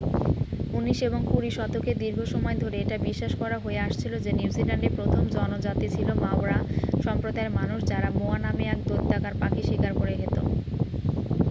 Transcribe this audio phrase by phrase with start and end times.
[0.73, 5.23] উনিশ এবং কুড়ি শতকের দীর্ঘ সময় ধরে এটা বিশ্বাস করা হয়ে আসছিল যে নিউজিল্যান্ডের প্রথম
[5.35, 6.57] জনজাতি ছিল মাওরা
[7.05, 10.37] সম্প্রদায়ের মানুষ যাঁরা মোয়া নামে এক দৈত্যাকার পাখি শিকার করে খেত